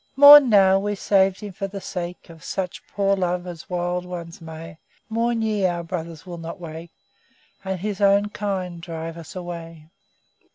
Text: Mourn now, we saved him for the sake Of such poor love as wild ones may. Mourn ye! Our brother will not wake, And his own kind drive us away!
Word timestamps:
Mourn 0.15 0.49
now, 0.49 0.79
we 0.79 0.95
saved 0.95 1.41
him 1.41 1.53
for 1.53 1.67
the 1.67 1.79
sake 1.79 2.27
Of 2.31 2.43
such 2.43 2.81
poor 2.87 3.15
love 3.15 3.45
as 3.45 3.69
wild 3.69 4.03
ones 4.03 4.41
may. 4.41 4.79
Mourn 5.09 5.43
ye! 5.43 5.63
Our 5.67 5.83
brother 5.83 6.17
will 6.25 6.39
not 6.39 6.59
wake, 6.59 6.89
And 7.63 7.79
his 7.79 8.01
own 8.01 8.29
kind 8.29 8.81
drive 8.81 9.15
us 9.15 9.35
away! 9.35 9.89